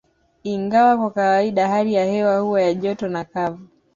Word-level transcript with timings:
Ingawa 0.43 0.97
kwa 0.97 1.11
kawaida 1.11 1.67
hali 1.67 1.93
ya 1.93 2.05
hewa 2.05 2.37
huwa 2.39 2.61
ya 2.61 2.73
joto 2.73 3.07
na 3.07 3.23
kavu 3.23 3.67